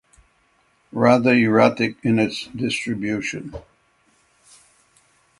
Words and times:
Rather 0.91 1.31
erratic 1.35 1.95
in 2.03 2.17
its 2.17 2.47
distribution. 2.55 3.53